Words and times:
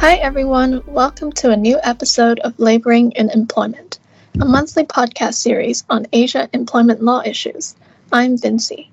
Hi, 0.00 0.14
everyone. 0.14 0.80
Welcome 0.86 1.32
to 1.32 1.50
a 1.50 1.56
new 1.56 1.80
episode 1.82 2.38
of 2.38 2.56
Laboring 2.56 3.10
in 3.16 3.30
Employment, 3.30 3.98
a 4.40 4.44
monthly 4.44 4.84
podcast 4.84 5.34
series 5.34 5.82
on 5.90 6.06
Asia 6.12 6.48
employment 6.52 7.02
law 7.02 7.20
issues. 7.24 7.74
I'm 8.12 8.36
Vincy. 8.36 8.90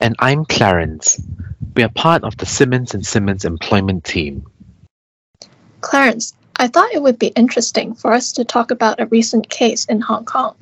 And 0.00 0.16
I'm 0.20 0.46
Clarence. 0.46 1.22
We 1.76 1.82
are 1.82 1.90
part 1.90 2.24
of 2.24 2.38
the 2.38 2.46
Simmons 2.46 2.94
and 2.94 3.04
Simmons 3.04 3.44
employment 3.44 4.04
team. 4.04 4.46
Clarence, 5.82 6.32
I 6.56 6.68
thought 6.68 6.94
it 6.94 7.02
would 7.02 7.18
be 7.18 7.36
interesting 7.36 7.94
for 7.94 8.10
us 8.10 8.32
to 8.32 8.46
talk 8.46 8.70
about 8.70 9.00
a 9.00 9.06
recent 9.06 9.50
case 9.50 9.84
in 9.84 10.00
Hong 10.00 10.24
Kong, 10.24 10.56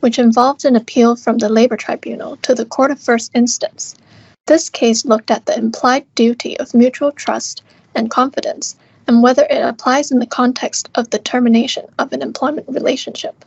which 0.00 0.18
involved 0.18 0.64
an 0.64 0.74
appeal 0.74 1.16
from 1.16 1.36
the 1.36 1.50
Labor 1.50 1.76
Tribunal 1.76 2.38
to 2.38 2.54
the 2.54 2.64
Court 2.64 2.90
of 2.90 2.98
First 2.98 3.30
Instance. 3.34 3.94
This 4.46 4.70
case 4.70 5.04
looked 5.04 5.30
at 5.30 5.44
the 5.44 5.58
implied 5.58 6.06
duty 6.14 6.58
of 6.58 6.72
mutual 6.72 7.12
trust 7.12 7.62
and 7.94 8.10
confidence 8.10 8.74
and 9.12 9.22
whether 9.22 9.46
it 9.50 9.62
applies 9.62 10.10
in 10.10 10.20
the 10.20 10.26
context 10.26 10.88
of 10.94 11.10
the 11.10 11.18
termination 11.18 11.84
of 11.98 12.14
an 12.14 12.22
employment 12.22 12.66
relationship. 12.66 13.44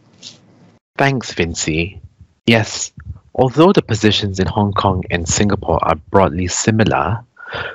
Thanks, 0.95 1.33
Vincy. 1.33 1.99
Yes, 2.45 2.91
although 3.33 3.73
the 3.73 3.81
positions 3.81 4.39
in 4.39 4.45
Hong 4.45 4.73
Kong 4.73 5.03
and 5.09 5.27
Singapore 5.27 5.79
are 5.81 5.95
broadly 6.11 6.47
similar, 6.47 7.23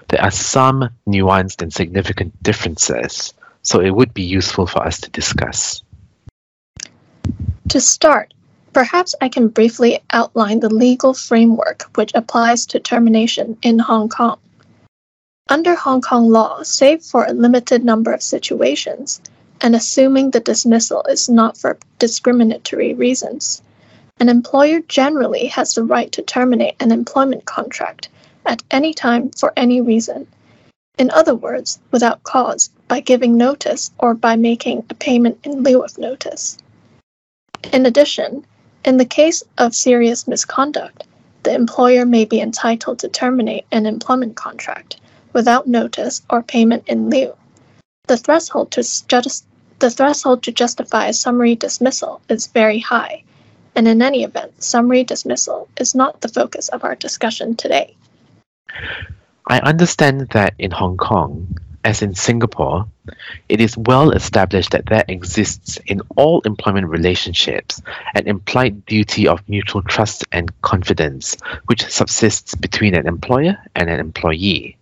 there 0.07 0.23
are 0.23 0.31
some 0.31 0.89
nuanced 1.09 1.63
and 1.63 1.73
significant 1.73 2.41
differences, 2.45 3.35
so 3.63 3.81
it 3.81 3.91
would 3.91 4.15
be 4.15 4.23
useful 4.23 4.69
for 4.69 4.87
us 4.87 5.01
to 5.01 5.11
discuss. 5.11 5.83
To 7.71 7.81
start, 7.81 8.33
perhaps 8.73 9.17
I 9.21 9.29
can 9.29 9.49
briefly 9.49 9.99
outline 10.13 10.61
the 10.61 10.73
legal 10.73 11.13
framework 11.13 11.91
which 11.97 12.13
applies 12.15 12.67
to 12.67 12.79
termination 12.79 13.59
in 13.63 13.81
Hong 13.81 14.09
Kong. 14.09 14.39
Under 15.53 15.75
Hong 15.75 16.01
Kong 16.01 16.31
law, 16.31 16.63
save 16.63 17.03
for 17.03 17.25
a 17.25 17.33
limited 17.33 17.85
number 17.85 18.13
of 18.13 18.23
situations, 18.23 19.21
and 19.61 19.75
assuming 19.75 20.31
the 20.31 20.39
dismissal 20.39 21.03
is 21.09 21.29
not 21.29 21.59
for 21.59 21.77
discriminatory 21.99 22.95
reasons, 22.95 23.61
an 24.21 24.29
employer 24.29 24.79
generally 24.79 25.47
has 25.47 25.75
the 25.75 25.83
right 25.83 26.13
to 26.13 26.23
terminate 26.23 26.77
an 26.79 26.93
employment 26.93 27.47
contract 27.47 28.09
at 28.47 28.63
any 28.71 28.95
time 28.95 29.31
for 29.31 29.53
any 29.57 29.81
reason. 29.81 30.29
In 30.99 31.11
other 31.11 31.35
words, 31.35 31.81
without 31.91 32.23
cause, 32.23 32.71
by 32.87 33.01
giving 33.01 33.37
notice 33.37 33.91
or 33.99 34.15
by 34.15 34.37
making 34.37 34.85
a 34.89 34.95
payment 34.95 35.41
in 35.43 35.65
lieu 35.65 35.83
of 35.83 35.99
notice. 35.99 36.59
In 37.73 37.87
addition, 37.87 38.47
in 38.85 38.99
the 38.99 39.05
case 39.05 39.43
of 39.59 39.75
serious 39.75 40.29
misconduct, 40.29 41.03
the 41.43 41.53
employer 41.53 42.07
may 42.07 42.25
be 42.25 42.41
entitled 42.41 43.01
to 43.01 43.09
terminate 43.09 43.65
an 43.73 43.85
employment 43.85 44.37
contract 44.37 45.01
without 45.33 45.67
notice 45.67 46.23
or 46.31 46.43
payment 46.43 46.85
in 46.87 47.11
lieu. 47.11 47.35
The 48.07 48.17
threshold 48.17 48.71
to 48.73 48.83
the 49.81 49.91
threshold 49.91 50.43
to 50.43 50.53
justify 50.53 51.07
a 51.07 51.13
summary 51.13 51.55
dismissal 51.55 52.21
is 52.29 52.49
very 52.49 52.81
high, 52.81 53.23
and 53.75 53.89
in 53.89 54.03
any 54.03 54.25
event, 54.25 54.63
summary 54.63 55.05
dismissal 55.05 55.69
is 55.79 55.95
not 55.95 56.21
the 56.21 56.29
focus 56.29 56.69
of 56.69 56.85
our 56.85 56.95
discussion 56.95 57.57
today. 57.57 57.97
I 59.47 59.59
understand 59.61 60.29
that 60.31 60.55
in 60.59 60.71
Hong 60.71 60.97
Kong, 60.97 61.57
as 61.85 62.03
in 62.03 62.15
Singapore, 62.15 62.87
it 63.49 63.61
is 63.61 63.77
well 63.77 64.11
established 64.11 64.73
that 64.73 64.87
there 64.87 65.05
exists 65.09 65.79
in 65.87 66.03
all 66.17 66.41
employment 66.43 66.89
relationships 66.89 67.81
an 68.15 68.29
implied 68.29 68.85
duty 68.85 69.27
of 69.27 69.49
mutual 69.49 69.83
trust 69.83 70.25
and 70.31 70.53
confidence 70.61 71.37
which 71.67 71.89
subsists 71.89 72.55
between 72.55 72.95
an 72.95 73.07
employer 73.07 73.57
and 73.75 73.89
an 73.89 73.99
employee 73.99 74.77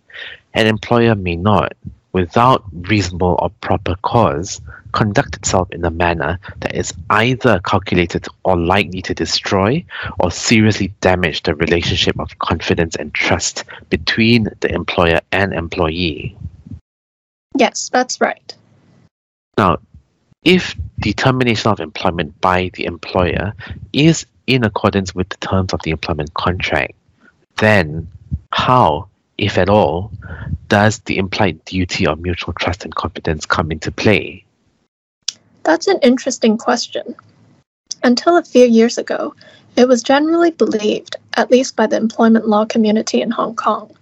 an 0.53 0.67
employer 0.67 1.15
may 1.15 1.35
not, 1.35 1.73
without 2.11 2.63
reasonable 2.71 3.37
or 3.39 3.49
proper 3.61 3.95
cause, 4.01 4.61
conduct 4.91 5.35
itself 5.35 5.69
in 5.71 5.85
a 5.85 5.91
manner 5.91 6.39
that 6.61 6.75
is 6.75 6.93
either 7.11 7.59
calculated 7.59 8.25
or 8.43 8.57
likely 8.57 9.01
to 9.03 9.13
destroy 9.13 9.83
or 10.19 10.31
seriously 10.31 10.91
damage 11.01 11.43
the 11.43 11.53
relationship 11.55 12.19
of 12.19 12.39
confidence 12.39 12.95
and 12.95 13.13
trust 13.13 13.63
between 13.89 14.47
the 14.61 14.73
employer 14.73 15.19
and 15.31 15.53
employee. 15.53 16.35
Yes, 17.55 17.89
that's 17.91 18.19
right. 18.21 18.55
Now, 19.57 19.77
if 20.43 20.75
the 20.97 21.13
termination 21.13 21.71
of 21.71 21.79
employment 21.79 22.39
by 22.41 22.71
the 22.73 22.85
employer 22.85 23.53
is 23.93 24.25
in 24.47 24.63
accordance 24.63 25.13
with 25.13 25.29
the 25.29 25.37
terms 25.37 25.73
of 25.73 25.81
the 25.83 25.91
employment 25.91 26.33
contract, 26.33 26.93
then 27.57 28.07
how 28.51 29.08
if 29.39 29.57
at 29.57 29.69
all, 29.69 30.11
does 30.67 30.99
the 30.99 31.17
implied 31.17 31.63
duty 31.65 32.05
of 32.05 32.19
mutual 32.19 32.53
trust 32.53 32.83
and 32.83 32.93
confidence 32.93 33.45
come 33.45 33.71
into 33.71 33.91
play? 33.91 34.45
That's 35.63 35.87
an 35.87 35.99
interesting 36.01 36.57
question. 36.57 37.15
Until 38.03 38.37
a 38.37 38.43
few 38.43 38.65
years 38.65 38.97
ago, 38.97 39.33
it 39.75 39.87
was 39.87 40.03
generally 40.03 40.51
believed, 40.51 41.15
at 41.35 41.51
least 41.51 41.75
by 41.75 41.87
the 41.87 41.97
employment 41.97 42.47
law 42.47 42.65
community 42.65 43.21
in 43.21 43.31
Hong 43.31 43.55
Kong, 43.55 43.95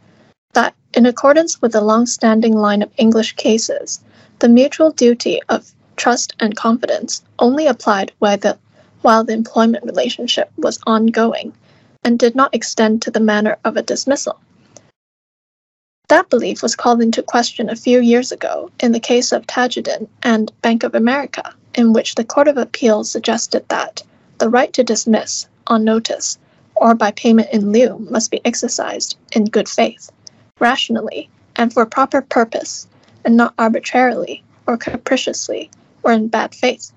that 0.53 0.73
in 0.93 1.05
accordance 1.05 1.61
with 1.61 1.71
the 1.71 1.81
long 1.81 2.05
standing 2.05 2.53
line 2.53 2.81
of 2.81 2.91
English 2.97 3.33
cases, 3.33 3.99
the 4.39 4.49
mutual 4.49 4.91
duty 4.91 5.39
of 5.49 5.71
trust 5.95 6.33
and 6.39 6.55
confidence 6.55 7.23
only 7.39 7.67
applied 7.67 8.11
while 8.19 8.37
the, 8.37 8.57
while 9.01 9.23
the 9.23 9.33
employment 9.33 9.83
relationship 9.83 10.51
was 10.57 10.79
ongoing 10.87 11.53
and 12.03 12.17
did 12.17 12.35
not 12.35 12.55
extend 12.55 13.01
to 13.01 13.11
the 13.11 13.19
manner 13.19 13.57
of 13.63 13.77
a 13.77 13.81
dismissal. 13.81 14.39
That 16.09 16.29
belief 16.29 16.63
was 16.63 16.75
called 16.75 17.01
into 17.01 17.21
question 17.21 17.69
a 17.69 17.75
few 17.75 17.99
years 17.99 18.31
ago 18.31 18.71
in 18.79 18.93
the 18.93 18.99
case 18.99 19.33
of 19.33 19.45
Tadjudin 19.45 20.07
and 20.23 20.51
Bank 20.61 20.83
of 20.83 20.95
America, 20.95 21.53
in 21.75 21.91
which 21.91 22.15
the 22.15 22.23
Court 22.23 22.47
of 22.47 22.55
Appeal 22.55 23.03
suggested 23.03 23.67
that 23.67 24.03
the 24.37 24.49
right 24.49 24.71
to 24.71 24.85
dismiss 24.85 25.47
on 25.67 25.83
notice 25.83 26.37
or 26.75 26.95
by 26.95 27.11
payment 27.11 27.49
in 27.51 27.73
lieu 27.73 27.97
must 28.09 28.31
be 28.31 28.39
exercised 28.45 29.17
in 29.33 29.45
good 29.45 29.67
faith, 29.67 30.09
rationally, 30.59 31.29
and 31.57 31.73
for 31.73 31.85
proper 31.85 32.21
purpose, 32.21 32.87
and 33.25 33.35
not 33.35 33.53
arbitrarily 33.57 34.43
or 34.65 34.77
capriciously 34.77 35.69
or 36.03 36.13
in 36.13 36.29
bad 36.29 36.55
faith. 36.55 36.91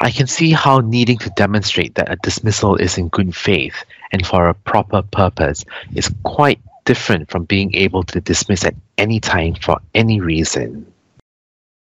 I 0.00 0.10
can 0.10 0.26
see 0.26 0.50
how 0.50 0.80
needing 0.80 1.18
to 1.18 1.30
demonstrate 1.30 1.94
that 1.94 2.10
a 2.10 2.16
dismissal 2.16 2.74
is 2.74 2.98
in 2.98 3.08
good 3.08 3.36
faith 3.36 3.84
and 4.10 4.26
for 4.26 4.48
a 4.48 4.54
proper 4.54 5.02
purpose 5.02 5.64
is 5.94 6.12
quite 6.24 6.60
different 6.90 7.30
from 7.30 7.44
being 7.44 7.72
able 7.76 8.02
to 8.02 8.20
dismiss 8.20 8.64
at 8.64 8.74
any 8.98 9.20
time 9.20 9.54
for 9.54 9.78
any 9.94 10.20
reason. 10.20 10.84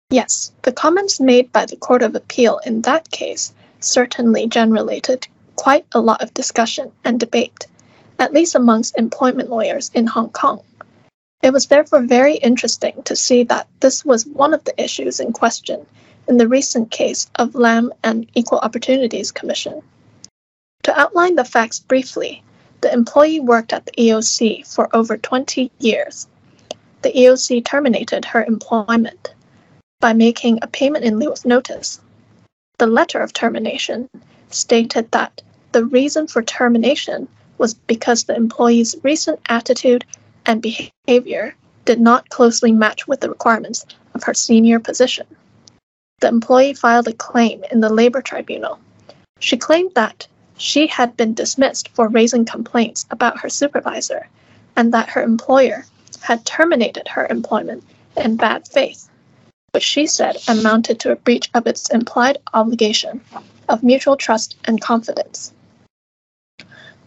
Yes, 0.09 0.51
the 0.63 0.73
comments 0.73 1.17
made 1.21 1.49
by 1.53 1.65
the 1.65 1.77
Court 1.77 2.03
of 2.03 2.13
Appeal 2.13 2.59
in 2.65 2.81
that 2.81 3.09
case 3.09 3.53
certainly 3.79 4.47
generated 4.47 5.29
quite 5.55 5.85
a 5.93 6.01
lot 6.01 6.21
of 6.21 6.33
discussion 6.33 6.91
and 7.05 7.17
debate, 7.17 7.67
at 8.19 8.33
least 8.33 8.53
amongst 8.53 8.97
employment 8.97 9.49
lawyers 9.49 9.89
in 9.93 10.07
Hong 10.07 10.29
Kong. 10.31 10.59
It 11.41 11.53
was 11.53 11.67
therefore 11.67 12.01
very 12.01 12.35
interesting 12.35 13.01
to 13.03 13.15
see 13.15 13.43
that 13.43 13.69
this 13.79 14.03
was 14.03 14.25
one 14.25 14.53
of 14.53 14.65
the 14.65 14.75
issues 14.83 15.21
in 15.21 15.31
question 15.31 15.85
in 16.27 16.35
the 16.35 16.49
recent 16.49 16.91
case 16.91 17.29
of 17.35 17.55
Lam 17.55 17.93
and 18.03 18.29
Equal 18.35 18.59
Opportunities 18.59 19.31
Commission. 19.31 19.81
To 20.83 20.99
outline 20.99 21.35
the 21.35 21.45
facts 21.45 21.79
briefly, 21.79 22.43
the 22.81 22.91
employee 22.91 23.39
worked 23.39 23.73
at 23.73 23.85
the 23.85 23.91
EOC 23.93 24.67
for 24.67 24.89
over 24.95 25.17
20 25.17 25.71
years. 25.79 26.27
The 27.03 27.11
EOC 27.11 27.63
terminated 27.63 28.25
her 28.25 28.43
employment 28.43 29.33
by 29.99 30.13
making 30.13 30.59
a 30.61 30.67
payment 30.67 31.05
in 31.05 31.19
lieu 31.19 31.31
of 31.31 31.45
notice. 31.45 32.01
The 32.79 32.87
letter 32.87 33.19
of 33.19 33.33
termination 33.33 34.09
stated 34.49 35.11
that 35.11 35.41
the 35.71 35.85
reason 35.85 36.27
for 36.27 36.41
termination 36.41 37.27
was 37.57 37.75
because 37.75 38.23
the 38.23 38.35
employee's 38.35 38.95
recent 39.03 39.39
attitude 39.47 40.03
and 40.45 40.61
behavior 40.61 41.55
did 41.85 42.01
not 42.01 42.29
closely 42.29 42.71
match 42.71 43.07
with 43.07 43.21
the 43.21 43.29
requirements 43.29 43.85
of 44.15 44.23
her 44.23 44.33
senior 44.33 44.79
position. 44.79 45.27
The 46.19 46.27
employee 46.27 46.73
filed 46.73 47.07
a 47.07 47.13
claim 47.13 47.63
in 47.71 47.79
the 47.79 47.93
labor 47.93 48.21
tribunal. 48.21 48.79
She 49.39 49.57
claimed 49.57 49.93
that 49.95 50.27
she 50.61 50.85
had 50.85 51.17
been 51.17 51.33
dismissed 51.33 51.89
for 51.89 52.07
raising 52.07 52.45
complaints 52.45 53.07
about 53.09 53.39
her 53.39 53.49
supervisor 53.49 54.29
and 54.75 54.93
that 54.93 55.09
her 55.09 55.23
employer 55.23 55.87
had 56.21 56.45
terminated 56.45 57.07
her 57.07 57.25
employment 57.31 57.83
in 58.15 58.35
bad 58.35 58.67
faith, 58.67 59.09
which 59.71 59.83
she 59.83 60.05
said 60.05 60.37
amounted 60.47 60.99
to 60.99 61.11
a 61.11 61.15
breach 61.15 61.49
of 61.55 61.65
its 61.65 61.89
implied 61.89 62.37
obligation 62.53 63.19
of 63.69 63.81
mutual 63.81 64.15
trust 64.15 64.55
and 64.65 64.79
confidence. 64.79 65.51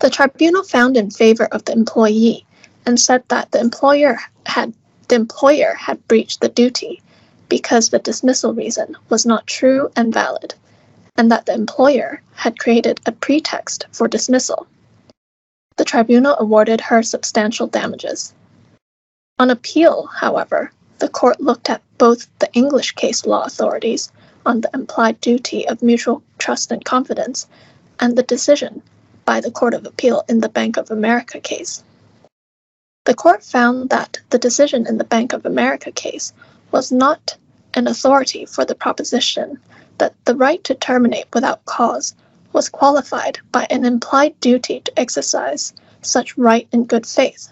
The 0.00 0.10
tribunal 0.10 0.64
found 0.64 0.96
in 0.96 1.12
favor 1.12 1.44
of 1.44 1.64
the 1.64 1.74
employee 1.74 2.44
and 2.84 2.98
said 2.98 3.22
that 3.28 3.52
the 3.52 3.60
employer 3.60 4.18
had 4.46 4.74
the 5.06 5.14
employer 5.14 5.74
had 5.74 6.08
breached 6.08 6.40
the 6.40 6.48
duty 6.48 7.00
because 7.48 7.90
the 7.90 8.00
dismissal 8.00 8.52
reason 8.52 8.96
was 9.10 9.24
not 9.24 9.46
true 9.46 9.92
and 9.94 10.12
valid 10.12 10.54
and 11.16 11.30
that 11.30 11.46
the 11.46 11.54
employer 11.54 12.22
had 12.34 12.58
created 12.58 13.00
a 13.06 13.12
pretext 13.12 13.86
for 13.92 14.08
dismissal. 14.08 14.66
The 15.76 15.84
tribunal 15.84 16.36
awarded 16.38 16.80
her 16.80 17.02
substantial 17.02 17.66
damages. 17.66 18.34
On 19.38 19.50
appeal, 19.50 20.06
however, 20.06 20.72
the 20.98 21.08
court 21.08 21.40
looked 21.40 21.68
at 21.68 21.82
both 21.98 22.28
the 22.38 22.52
English 22.52 22.92
case 22.92 23.26
law 23.26 23.44
authorities 23.44 24.12
on 24.46 24.60
the 24.60 24.70
implied 24.74 25.20
duty 25.20 25.66
of 25.66 25.82
mutual 25.82 26.22
trust 26.38 26.70
and 26.70 26.84
confidence 26.84 27.46
and 27.98 28.16
the 28.16 28.22
decision 28.22 28.82
by 29.24 29.40
the 29.40 29.50
Court 29.50 29.74
of 29.74 29.86
Appeal 29.86 30.24
in 30.28 30.40
the 30.40 30.48
Bank 30.48 30.76
of 30.76 30.90
America 30.90 31.40
case. 31.40 31.82
The 33.04 33.14
court 33.14 33.42
found 33.42 33.90
that 33.90 34.20
the 34.30 34.38
decision 34.38 34.86
in 34.86 34.98
the 34.98 35.04
Bank 35.04 35.32
of 35.32 35.46
America 35.46 35.90
case 35.90 36.32
was 36.70 36.92
not 36.92 37.36
an 37.74 37.86
authority 37.86 38.44
for 38.46 38.64
the 38.64 38.74
proposition 38.74 39.58
that 39.98 40.14
the 40.24 40.34
right 40.34 40.62
to 40.64 40.74
terminate 40.74 41.26
without 41.32 41.64
cause 41.64 42.14
was 42.52 42.68
qualified 42.68 43.38
by 43.50 43.66
an 43.70 43.84
implied 43.84 44.38
duty 44.40 44.80
to 44.80 44.98
exercise 44.98 45.72
such 46.02 46.38
right 46.38 46.68
in 46.72 46.84
good 46.84 47.06
faith. 47.06 47.48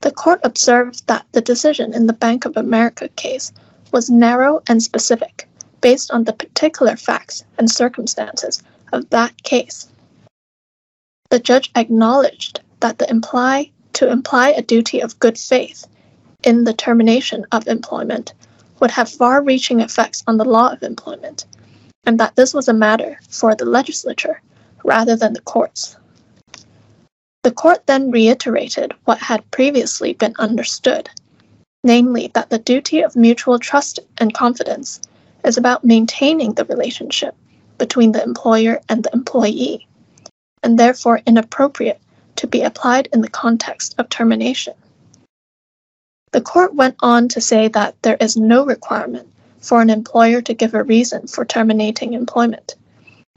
The 0.00 0.12
court 0.12 0.40
observed 0.44 1.06
that 1.06 1.26
the 1.32 1.40
decision 1.40 1.94
in 1.94 2.06
the 2.06 2.12
Bank 2.12 2.44
of 2.44 2.56
America 2.56 3.08
case 3.08 3.52
was 3.92 4.10
narrow 4.10 4.62
and 4.68 4.82
specific, 4.82 5.48
based 5.80 6.10
on 6.10 6.24
the 6.24 6.32
particular 6.32 6.96
facts 6.96 7.44
and 7.58 7.70
circumstances 7.70 8.62
of 8.92 9.08
that 9.10 9.42
case. 9.42 9.88
The 11.30 11.38
judge 11.38 11.70
acknowledged 11.74 12.60
that 12.80 12.98
the 12.98 13.10
imply 13.10 13.70
to 13.94 14.10
imply 14.10 14.50
a 14.50 14.62
duty 14.62 15.00
of 15.00 15.18
good 15.18 15.38
faith 15.38 15.86
in 16.42 16.64
the 16.64 16.74
termination 16.74 17.46
of 17.52 17.66
employment 17.66 18.34
would 18.84 18.90
have 18.90 19.08
far 19.08 19.42
reaching 19.42 19.80
effects 19.80 20.22
on 20.26 20.36
the 20.36 20.44
law 20.44 20.70
of 20.70 20.82
employment, 20.82 21.46
and 22.04 22.20
that 22.20 22.36
this 22.36 22.52
was 22.52 22.68
a 22.68 22.74
matter 22.74 23.18
for 23.30 23.54
the 23.54 23.64
legislature 23.64 24.42
rather 24.84 25.16
than 25.16 25.32
the 25.32 25.40
courts. 25.40 25.96
The 27.44 27.50
court 27.50 27.86
then 27.86 28.10
reiterated 28.10 28.92
what 29.06 29.16
had 29.16 29.50
previously 29.50 30.12
been 30.12 30.34
understood, 30.38 31.08
namely 31.82 32.30
that 32.34 32.50
the 32.50 32.58
duty 32.58 33.00
of 33.00 33.16
mutual 33.16 33.58
trust 33.58 34.00
and 34.18 34.34
confidence 34.34 35.00
is 35.46 35.56
about 35.56 35.82
maintaining 35.82 36.52
the 36.52 36.66
relationship 36.66 37.34
between 37.78 38.12
the 38.12 38.22
employer 38.22 38.82
and 38.90 39.02
the 39.02 39.14
employee, 39.14 39.88
and 40.62 40.78
therefore 40.78 41.22
inappropriate 41.26 42.02
to 42.36 42.46
be 42.46 42.60
applied 42.60 43.08
in 43.14 43.22
the 43.22 43.30
context 43.30 43.94
of 43.96 44.10
termination. 44.10 44.74
The 46.34 46.40
court 46.40 46.74
went 46.74 46.96
on 46.98 47.28
to 47.28 47.40
say 47.40 47.68
that 47.68 47.94
there 48.02 48.16
is 48.18 48.36
no 48.36 48.66
requirement 48.66 49.28
for 49.60 49.80
an 49.80 49.88
employer 49.88 50.42
to 50.42 50.52
give 50.52 50.74
a 50.74 50.82
reason 50.82 51.28
for 51.28 51.44
terminating 51.44 52.12
employment, 52.12 52.74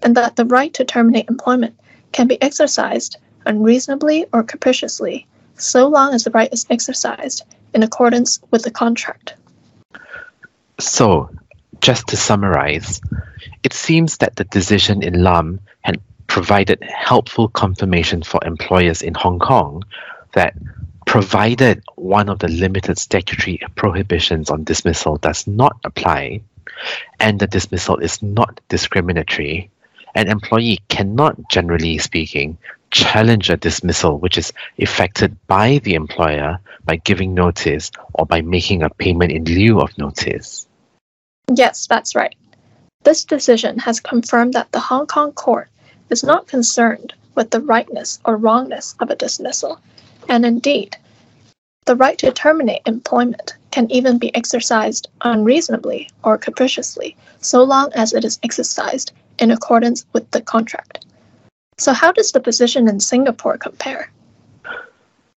and 0.02 0.18
that 0.18 0.36
the 0.36 0.46
right 0.46 0.74
to 0.74 0.84
terminate 0.84 1.30
employment 1.30 1.80
can 2.12 2.26
be 2.26 2.42
exercised 2.42 3.18
unreasonably 3.46 4.26
or 4.34 4.42
capriciously, 4.42 5.28
so 5.58 5.88
long 5.88 6.16
as 6.16 6.24
the 6.24 6.32
right 6.32 6.52
is 6.52 6.66
exercised 6.72 7.44
in 7.76 7.84
accordance 7.84 8.40
with 8.50 8.64
the 8.64 8.72
contract. 8.72 9.36
So, 10.80 11.30
just 11.82 12.08
to 12.08 12.18
summarize, 12.18 13.00
it 13.62 13.74
seems 13.74 14.18
that 14.18 14.38
the 14.38 14.46
decision 14.46 15.04
in 15.04 15.22
Lam 15.24 15.60
had 15.82 16.02
provided 16.26 16.82
helpful 16.82 17.48
confirmation 17.50 18.24
for 18.24 18.40
employers 18.44 19.04
in 19.04 19.14
Hong 19.14 19.38
Kong 19.38 19.84
that 20.34 20.56
provided 21.08 21.82
one 21.96 22.28
of 22.28 22.40
the 22.40 22.50
limited 22.50 22.98
statutory 22.98 23.60
prohibitions 23.76 24.50
on 24.50 24.66
dismissal 24.66 25.16
does 25.18 25.48
not 25.48 25.80
apply 25.86 26.42
and 27.22 27.40
the 27.40 27.48
dismissal 27.48 27.98
is 27.98 28.22
not 28.22 28.60
discriminatory, 28.68 29.72
an 30.16 30.28
employee 30.28 30.80
cannot, 30.90 31.36
generally 31.50 31.98
speaking, 31.98 32.58
challenge 32.92 33.50
a 33.50 33.56
dismissal 33.56 34.20
which 34.20 34.38
is 34.38 34.52
effected 34.78 35.36
by 35.48 35.80
the 35.80 35.94
employer 35.94 36.60
by 36.84 36.98
giving 36.98 37.34
notice 37.34 37.90
or 38.14 38.26
by 38.26 38.42
making 38.42 38.84
a 38.84 38.90
payment 38.90 39.32
in 39.32 39.46
lieu 39.46 39.80
of 39.80 39.98
notice. 39.98 40.68
Yes, 41.54 41.88
that's 41.88 42.16
right. 42.16 42.36
This 43.04 43.24
decision 43.24 43.80
has 43.80 44.02
confirmed 44.02 44.54
that 44.54 44.74
the 44.74 44.82
Hong 44.82 45.08
Kong 45.08 45.32
court 45.32 45.70
is 46.10 46.24
not 46.24 46.48
concerned 46.48 47.14
with 47.34 47.52
the 47.52 47.62
rightness 47.62 48.20
or 48.26 48.36
wrongness 48.36 48.94
of 49.00 49.10
a 49.10 49.16
dismissal, 49.16 49.80
and 50.30 50.46
indeed, 50.46 50.98
the 51.86 51.96
right 51.96 52.18
to 52.18 52.32
terminate 52.32 52.82
employment 52.86 53.56
can 53.72 53.90
even 53.92 54.18
be 54.18 54.36
exercised 54.36 55.08
unreasonably 55.22 56.10
or 56.24 56.38
capriciously, 56.38 57.16
so 57.40 57.64
long 57.64 57.92
as 57.94 58.14
it 58.14 58.26
is 58.26 58.40
exercised 58.44 59.14
in 59.40 59.52
accordance 59.52 60.06
with 60.14 60.30
the 60.32 60.42
contract. 60.42 61.06
So, 61.78 61.94
how 61.94 62.12
does 62.12 62.32
the 62.32 62.40
position 62.40 62.88
in 62.88 63.00
Singapore 63.00 63.58
compare? 63.58 64.12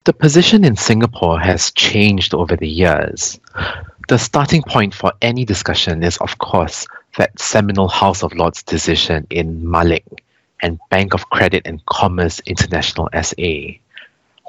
The 0.05 0.15
position 0.15 0.65
in 0.65 0.77
Singapore 0.77 1.39
has 1.39 1.71
changed 1.73 2.35
over 2.35 2.57
the 2.57 2.69
years. 2.69 3.39
The 4.09 4.19
starting 4.19 4.63
point 4.63 4.95
for 4.95 5.13
any 5.21 5.45
discussion 5.45 6.03
is, 6.03 6.17
of 6.17 6.39
course, 6.39 6.87
that 7.19 7.39
seminal 7.39 7.89
House 7.89 8.23
of 8.23 8.35
Lords 8.35 8.63
decision 8.63 9.27
in 9.31 9.71
Malik 9.71 10.25
and 10.63 10.81
Bank 10.89 11.15
of 11.15 11.29
Credit 11.31 11.63
and 11.67 11.85
Commerce 11.87 12.41
International 12.47 13.09
SA, 13.23 13.77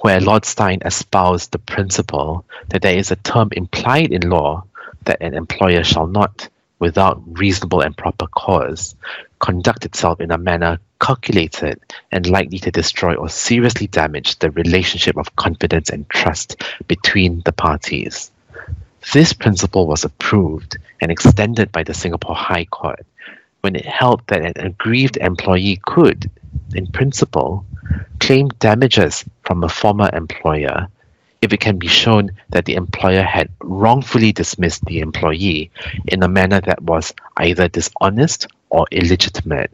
where 0.01 0.19
Lord 0.19 0.45
Steyn 0.45 0.81
espoused 0.83 1.51
the 1.51 1.59
principle 1.59 2.43
that 2.69 2.81
there 2.81 2.97
is 2.97 3.11
a 3.11 3.15
term 3.17 3.49
implied 3.51 4.11
in 4.11 4.29
law 4.29 4.63
that 5.05 5.21
an 5.21 5.33
employer 5.33 5.83
shall 5.83 6.07
not, 6.07 6.49
without 6.79 7.21
reasonable 7.37 7.81
and 7.81 7.95
proper 7.95 8.27
cause, 8.27 8.95
conduct 9.39 9.85
itself 9.85 10.19
in 10.19 10.31
a 10.31 10.37
manner 10.37 10.79
calculated 10.99 11.79
and 12.11 12.27
likely 12.27 12.59
to 12.59 12.71
destroy 12.71 13.15
or 13.15 13.29
seriously 13.29 13.87
damage 13.87 14.37
the 14.39 14.51
relationship 14.51 15.17
of 15.17 15.35
confidence 15.35 15.89
and 15.89 16.09
trust 16.09 16.61
between 16.87 17.41
the 17.45 17.51
parties. 17.51 18.31
This 19.13 19.33
principle 19.33 19.87
was 19.87 20.03
approved 20.03 20.77
and 21.01 21.11
extended 21.11 21.71
by 21.71 21.83
the 21.83 21.93
Singapore 21.93 22.35
High 22.35 22.65
Court 22.65 23.05
when 23.61 23.75
it 23.75 23.85
held 23.85 24.21
that 24.27 24.45
an 24.45 24.65
aggrieved 24.65 25.17
employee 25.17 25.79
could, 25.85 26.29
in 26.73 26.87
principle, 26.87 27.65
claim 28.19 28.47
damages 28.59 29.25
from 29.43 29.63
a 29.63 29.69
former 29.69 30.09
employer 30.13 30.87
if 31.41 31.51
it 31.51 31.59
can 31.59 31.77
be 31.77 31.87
shown 31.87 32.31
that 32.49 32.65
the 32.65 32.75
employer 32.75 33.23
had 33.23 33.49
wrongfully 33.61 34.31
dismissed 34.31 34.85
the 34.85 34.99
employee 34.99 35.71
in 36.07 36.21
a 36.21 36.27
manner 36.27 36.61
that 36.61 36.81
was 36.83 37.13
either 37.37 37.67
dishonest 37.67 38.47
or 38.69 38.85
illegitimate 38.91 39.71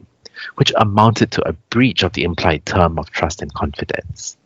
which 0.56 0.72
amounted 0.76 1.30
to 1.32 1.48
a 1.48 1.52
breach 1.70 2.02
of 2.02 2.12
the 2.12 2.24
implied 2.24 2.64
term 2.64 2.98
of 2.98 3.10
trust 3.10 3.42
and 3.42 3.52
confidence. 3.54 4.36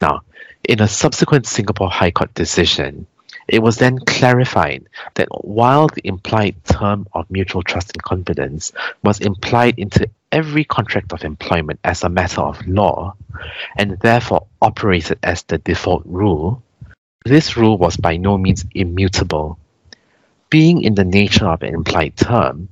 Now, 0.00 0.22
in 0.64 0.80
a 0.80 0.88
subsequent 0.88 1.46
Singapore 1.46 1.90
High 1.90 2.10
Court 2.10 2.32
decision, 2.34 3.06
it 3.48 3.62
was 3.62 3.76
then 3.76 3.98
clarified 4.00 4.86
that 5.14 5.28
while 5.44 5.88
the 5.88 6.06
implied 6.06 6.54
term 6.64 7.06
of 7.14 7.30
mutual 7.30 7.62
trust 7.62 7.92
and 7.94 8.02
confidence 8.02 8.72
was 9.02 9.20
implied 9.20 9.78
into 9.78 10.08
every 10.32 10.64
contract 10.64 11.12
of 11.12 11.24
employment 11.24 11.80
as 11.84 12.02
a 12.02 12.08
matter 12.08 12.40
of 12.40 12.66
law, 12.66 13.14
and 13.76 13.98
therefore 14.00 14.46
operated 14.60 15.18
as 15.22 15.42
the 15.44 15.58
default 15.58 16.02
rule, 16.06 16.62
this 17.24 17.56
rule 17.56 17.78
was 17.78 17.96
by 17.96 18.16
no 18.16 18.38
means 18.38 18.64
immutable. 18.74 19.58
Being 20.50 20.82
in 20.82 20.94
the 20.94 21.04
nature 21.04 21.46
of 21.46 21.62
an 21.62 21.74
implied 21.74 22.16
term, 22.16 22.68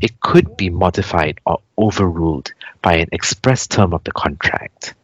it 0.00 0.20
could 0.20 0.56
be 0.56 0.70
modified 0.70 1.40
or 1.46 1.60
overruled 1.78 2.52
by 2.82 2.96
an 2.96 3.08
express 3.12 3.66
term 3.66 3.94
of 3.94 4.04
the 4.04 4.12
contract. 4.12 4.94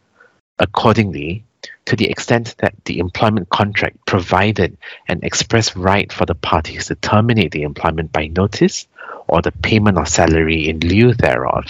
Accordingly, 0.58 1.44
to 1.86 1.96
the 1.96 2.10
extent 2.10 2.54
that 2.58 2.74
the 2.84 2.98
employment 2.98 3.48
contract 3.48 3.96
provided 4.06 4.76
an 5.08 5.20
express 5.22 5.74
right 5.74 6.12
for 6.12 6.26
the 6.26 6.34
parties 6.34 6.86
to 6.86 6.94
terminate 6.96 7.52
the 7.52 7.62
employment 7.62 8.12
by 8.12 8.26
notice 8.28 8.86
or 9.28 9.40
the 9.42 9.52
payment 9.52 9.98
of 9.98 10.08
salary 10.08 10.68
in 10.68 10.80
lieu 10.80 11.14
thereof, 11.14 11.64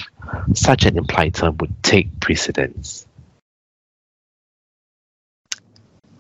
such 0.55 0.85
an 0.85 0.97
implied 0.97 1.35
term 1.35 1.57
would 1.59 1.83
take 1.83 2.21
precedence. 2.21 3.07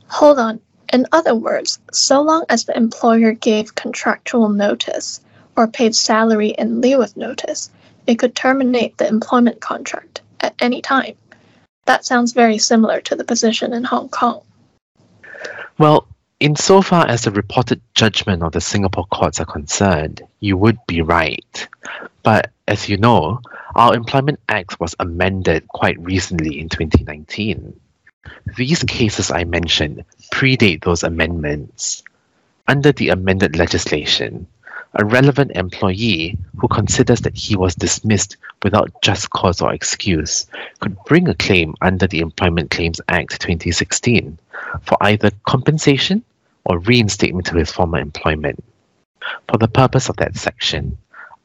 Hold 0.09 0.39
on. 0.39 0.61
In 0.93 1.07
other 1.13 1.35
words, 1.37 1.79
so 1.93 2.21
long 2.21 2.45
as 2.49 2.65
the 2.65 2.77
employer 2.77 3.33
gave 3.33 3.77
contractual 3.77 4.49
notice, 4.49 5.21
or 5.57 5.69
paid 5.69 5.95
salary 5.95 6.49
in 6.49 6.81
lieu 6.81 7.01
of 7.01 7.17
notice, 7.17 7.71
it 8.07 8.19
could 8.19 8.35
terminate 8.35 8.99
the 8.99 9.07
employment 9.07 9.61
contract 9.61 10.23
at 10.41 10.55
any 10.61 10.83
time. 10.83 11.15
That 11.87 12.05
sounds 12.05 12.33
very 12.33 12.59
similar 12.59 13.01
to 13.03 13.15
the 13.15 13.25
position 13.25 13.73
in 13.73 13.85
Hong 13.85 14.09
Kong. 14.09 14.43
Well, 15.79 16.07
insofar 16.41 17.07
as 17.07 17.23
the 17.23 17.31
reported 17.31 17.81
judgment 17.95 18.43
of 18.43 18.53
the 18.53 18.61
Singapore 18.61 19.07
courts 19.07 19.41
are 19.41 19.47
concerned, 19.47 20.23
you 20.41 20.57
would 20.57 20.79
be 20.87 21.03
right. 21.03 21.69
But 22.23 22.51
as 22.71 22.89
you 22.89 22.97
know, 22.97 23.41
our 23.75 23.97
Employment 23.97 24.39
Act 24.49 24.79
was 24.79 24.95
amended 25.01 25.67
quite 25.67 25.99
recently 25.99 26.61
in 26.61 26.69
2019. 26.69 27.79
These 28.57 28.85
cases 28.85 29.33
I 29.33 29.43
mentioned 29.43 30.05
predate 30.33 30.85
those 30.85 31.03
amendments. 31.03 32.05
Under 32.69 32.93
the 32.93 33.09
amended 33.09 33.57
legislation, 33.57 34.47
a 34.95 35.05
relevant 35.05 35.51
employee 35.57 36.39
who 36.59 36.69
considers 36.69 37.23
that 37.23 37.37
he 37.37 37.57
was 37.57 37.75
dismissed 37.75 38.37
without 38.63 39.03
just 39.03 39.31
cause 39.31 39.61
or 39.61 39.75
excuse 39.75 40.47
could 40.79 40.97
bring 41.07 41.29
a 41.29 41.35
claim 41.35 41.75
under 41.81 42.07
the 42.07 42.21
Employment 42.21 42.71
Claims 42.71 43.01
Act 43.09 43.41
2016 43.41 44.39
for 44.83 44.97
either 45.01 45.33
compensation 45.45 46.23
or 46.65 46.79
reinstatement 46.79 47.47
to 47.47 47.57
his 47.57 47.73
former 47.73 47.99
employment. 47.99 48.63
For 49.49 49.59
the 49.59 49.67
purpose 49.67 50.09
of 50.09 50.17
that 50.19 50.37
section, 50.37 50.97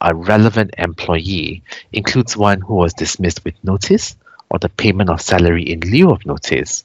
a 0.02 0.14
relevant 0.14 0.74
employee 0.78 1.64
includes 1.94 2.38
one 2.38 2.62
who 2.62 2.76
was 2.76 2.94
dismissed 2.94 3.44
with 3.44 3.64
notice 3.64 4.16
or 4.50 4.60
the 4.60 4.70
payment 4.70 5.10
of 5.10 5.22
salary 5.22 5.64
in 5.64 5.80
lieu 5.82 6.10
of 6.10 6.26
notice, 6.26 6.84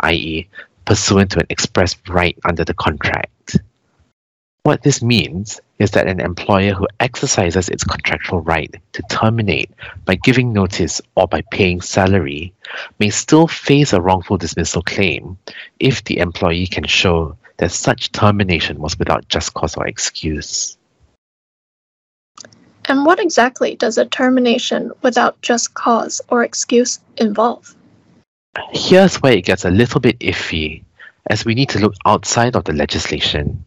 i.e., 0.00 0.48
pursuant 0.84 1.30
to 1.30 1.40
an 1.40 1.46
express 1.50 1.96
right 2.08 2.36
under 2.44 2.64
the 2.64 2.74
contract. 2.74 3.58
What 4.64 4.82
this 4.82 5.02
means 5.02 5.60
is 5.80 5.90
that 5.90 6.06
an 6.06 6.20
employer 6.20 6.72
who 6.72 6.86
exercises 7.00 7.68
its 7.68 7.82
contractual 7.82 8.42
right 8.42 8.72
to 8.92 9.02
terminate 9.10 9.70
by 10.04 10.14
giving 10.14 10.52
notice 10.52 11.00
or 11.16 11.26
by 11.26 11.42
paying 11.50 11.80
salary 11.80 12.52
may 13.00 13.10
still 13.10 13.48
face 13.48 13.92
a 13.92 14.00
wrongful 14.00 14.38
dismissal 14.38 14.82
claim 14.82 15.36
if 15.80 16.04
the 16.04 16.18
employee 16.18 16.68
can 16.68 16.84
show 16.84 17.36
that 17.56 17.72
such 17.72 18.12
termination 18.12 18.78
was 18.78 18.96
without 18.98 19.28
just 19.28 19.52
cause 19.54 19.76
or 19.76 19.86
excuse. 19.86 20.78
And 22.86 23.06
what 23.06 23.20
exactly 23.20 23.76
does 23.76 23.98
a 23.98 24.06
termination 24.06 24.92
without 25.02 25.40
just 25.40 25.74
cause 25.74 26.20
or 26.28 26.42
excuse 26.42 27.00
involve? 27.16 27.74
Here's 28.72 29.16
where 29.16 29.32
it 29.32 29.44
gets 29.44 29.64
a 29.64 29.70
little 29.70 30.00
bit 30.00 30.18
iffy, 30.18 30.82
as 31.26 31.44
we 31.44 31.54
need 31.54 31.70
to 31.70 31.78
look 31.78 31.94
outside 32.04 32.56
of 32.56 32.64
the 32.64 32.72
legislation. 32.72 33.64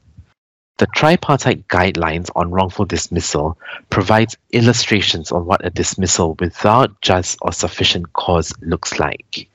The 0.78 0.88
tripartite 0.88 1.70
guidelines 1.70 2.30
on 2.36 2.52
wrongful 2.52 2.86
dismissal 2.86 3.58
provides 3.90 4.36
illustrations 4.52 5.32
on 5.32 5.46
what 5.46 5.66
a 5.66 5.70
dismissal 5.70 6.36
without 6.40 7.00
just 7.02 7.38
or 7.42 7.54
sufficient 7.54 8.12
cause 8.12 8.54
looks 8.60 9.00
like. 9.00 9.48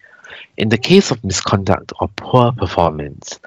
In 0.56 0.70
the 0.70 0.78
case 0.78 1.10
of 1.10 1.22
misconduct 1.22 1.92
or 2.00 2.08
poor 2.16 2.52
performance, 2.52 3.38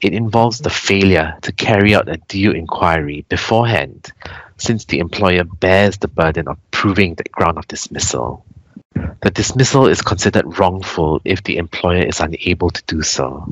it 0.00 0.12
involves 0.12 0.60
the 0.60 0.70
failure 0.70 1.36
to 1.42 1.52
carry 1.52 1.94
out 1.94 2.08
a 2.08 2.18
due 2.28 2.52
inquiry 2.52 3.24
beforehand, 3.28 4.12
since 4.58 4.84
the 4.84 4.98
employer 4.98 5.44
bears 5.44 5.98
the 5.98 6.08
burden 6.08 6.48
of 6.48 6.58
proving 6.70 7.14
the 7.14 7.24
ground 7.24 7.58
of 7.58 7.68
dismissal. 7.68 8.44
The 9.22 9.30
dismissal 9.30 9.86
is 9.86 10.00
considered 10.02 10.58
wrongful 10.58 11.20
if 11.24 11.42
the 11.42 11.58
employer 11.58 12.02
is 12.02 12.20
unable 12.20 12.70
to 12.70 12.82
do 12.86 13.02
so. 13.02 13.46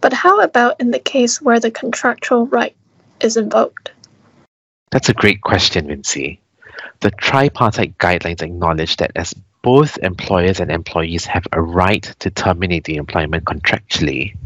But 0.00 0.12
how 0.12 0.40
about 0.40 0.80
in 0.80 0.90
the 0.90 0.98
case 0.98 1.40
where 1.40 1.60
the 1.60 1.70
contractual 1.70 2.46
right 2.46 2.76
is 3.20 3.36
invoked? 3.36 3.92
That's 4.90 5.08
a 5.08 5.14
great 5.14 5.40
question, 5.40 5.86
Vincy. 5.86 6.38
The 7.00 7.10
tripartite 7.10 7.98
guidelines 7.98 8.42
acknowledge 8.42 8.96
that 8.96 9.12
as 9.16 9.34
both 9.62 9.96
employers 9.98 10.60
and 10.60 10.70
employees 10.70 11.24
have 11.24 11.46
a 11.52 11.62
right 11.62 12.02
to 12.18 12.30
terminate 12.30 12.84
the 12.84 12.96
employment 12.96 13.44
contractually, 13.44 14.36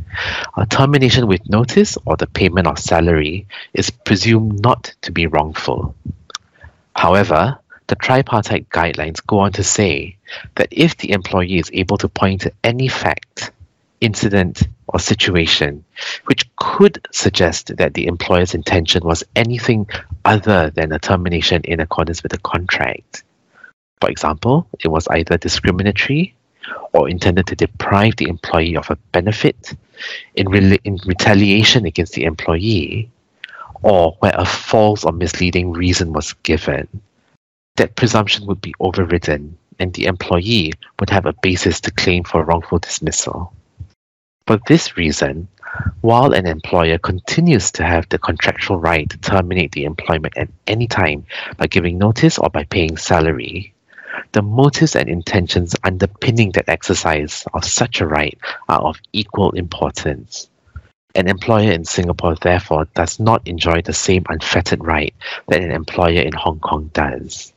a 0.56 0.66
termination 0.66 1.26
with 1.26 1.49
notice 1.49 1.99
or 2.04 2.16
the 2.16 2.26
payment 2.26 2.66
of 2.66 2.78
salary 2.78 3.46
is 3.75 3.90
presumed 3.90 4.62
not 4.62 4.94
to 5.02 5.12
be 5.12 5.26
wrongful. 5.26 5.94
However, 6.94 7.58
the 7.88 7.96
tripartite 7.96 8.68
guidelines 8.70 9.25
go 9.26 9.40
on 9.40 9.52
to 9.52 9.62
say 9.62 10.16
that 10.56 10.68
if 10.70 10.96
the 10.96 11.12
employee 11.12 11.58
is 11.58 11.70
able 11.73 11.99
to 11.99 12.08
point 12.08 12.42
to 12.42 12.52
any 12.64 12.88
fact, 12.88 13.52
incident, 14.00 14.62
or 14.88 15.00
situation 15.00 15.85
which 16.26 16.49
could 16.56 17.06
suggest 17.11 17.76
that 17.76 17.94
the 17.94 18.06
employer's 18.06 18.54
intention 18.54 19.02
was 19.04 19.25
anything 19.35 19.88
other 20.25 20.70
than 20.70 20.92
a 20.92 20.99
termination 20.99 21.61
in 21.64 21.80
accordance 21.80 22.23
with 22.23 22.32
the 22.32 22.38
contract. 22.38 23.25
For 24.00 24.11
example, 24.11 24.67
it 24.81 24.88
was 24.88 25.09
either 25.09 25.38
discriminatory 25.38 26.35
or 26.93 27.09
intended 27.09 27.47
to 27.47 27.57
deprive 27.57 28.17
the 28.17 28.29
employee 28.29 28.76
of 28.76 28.91
a 28.91 28.97
benefit 29.12 29.75
in, 30.35 30.49
re- 30.49 30.79
in 30.85 30.99
retaliation 31.07 31.87
against 31.87 32.12
the 32.12 32.25
employee, 32.25 33.11
or 33.83 34.17
where 34.21 34.35
a 34.35 34.45
false 34.45 35.05
or 35.05 35.12
misleading 35.12 35.73
reason 35.73 36.12
was 36.12 36.33
given 36.43 36.88
that 37.76 37.97
presumption 37.97 38.47
would 38.47 38.61
be 38.61 38.75
overridden 38.81 39.57
and 39.79 39.93
the 39.95 40.07
employee 40.07 40.73
would 40.99 41.11
have 41.11 41.26
a 41.26 41.35
basis 41.43 41.81
to 41.81 41.91
claim 41.91 42.25
for 42.25 42.43
wrongful 42.43 42.79
dismissal. 42.79 43.53
For 44.47 44.59
this 44.67 44.97
reason, 44.97 45.49
while 46.00 46.33
an 46.33 46.47
employer 46.47 46.99
continues 46.99 47.71
to 47.73 47.85
have 47.85 48.09
the 48.09 48.19
contractual 48.19 48.79
right 48.79 49.09
to 49.11 49.19
terminate 49.19 49.73
the 49.73 49.85
employment 49.85 50.37
at 50.37 50.49
any 50.67 50.87
time 50.87 51.26
by 51.59 51.67
giving 51.67 51.99
notice 51.99 52.38
or 52.38 52.49
by 52.49 52.65
paying 52.65 52.97
salary, 52.97 53.75
the 54.32 54.42
motives 54.42 54.96
and 54.96 55.08
intentions 55.08 55.75
underpinning 55.85 56.52
that 56.52 56.68
exercise 56.68 57.44
of 57.54 57.64
such 57.64 58.00
a 58.00 58.06
right 58.06 58.38
are 58.68 58.80
of 58.80 58.99
equal 59.12 59.50
importance. 59.52 60.49
An 61.14 61.28
employer 61.28 61.73
in 61.73 61.85
Singapore, 61.85 62.35
therefore, 62.35 62.87
does 62.94 63.18
not 63.18 63.46
enjoy 63.46 63.80
the 63.82 63.94
same 63.94 64.25
unfettered 64.28 64.85
right 64.85 65.14
that 65.49 65.62
an 65.62 65.70
employer 65.70 66.20
in 66.20 66.32
Hong 66.35 66.61
Kong 66.61 66.90
does. 66.92 67.52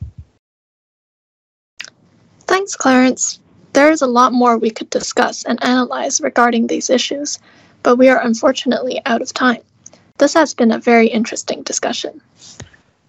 Thanks, 2.46 2.74
Clarence. 2.74 3.38
There 3.74 3.90
is 3.90 4.02
a 4.02 4.06
lot 4.06 4.32
more 4.32 4.58
we 4.58 4.70
could 4.70 4.90
discuss 4.90 5.44
and 5.44 5.62
analyze 5.62 6.20
regarding 6.20 6.66
these 6.66 6.90
issues, 6.90 7.38
but 7.82 7.96
we 7.96 8.08
are 8.08 8.20
unfortunately 8.20 9.00
out 9.06 9.22
of 9.22 9.32
time. 9.32 9.62
This 10.18 10.34
has 10.34 10.54
been 10.54 10.72
a 10.72 10.78
very 10.78 11.06
interesting 11.06 11.62
discussion. 11.62 12.20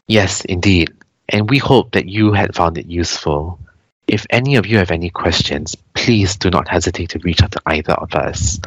Yes, 0.07 0.45
indeed. 0.45 0.91
And 1.31 1.49
we 1.49 1.57
hope 1.57 1.91
that 1.91 2.07
you 2.07 2.33
had 2.33 2.55
found 2.55 2.77
it 2.77 2.85
useful. 2.85 3.59
If 4.07 4.25
any 4.29 4.55
of 4.55 4.65
you 4.65 4.77
have 4.77 4.91
any 4.91 5.09
questions, 5.09 5.75
please 5.93 6.35
do 6.35 6.49
not 6.49 6.67
hesitate 6.67 7.11
to 7.11 7.19
reach 7.19 7.41
out 7.41 7.53
to 7.53 7.61
either 7.65 7.93
of 7.93 8.13
us. 8.13 8.59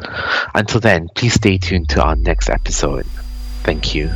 Until 0.55 0.79
then, 0.79 1.09
please 1.15 1.35
stay 1.35 1.57
tuned 1.57 1.89
to 1.89 2.03
our 2.03 2.15
next 2.15 2.49
episode. 2.49 3.05
Thank 3.63 3.93
you. 3.93 4.09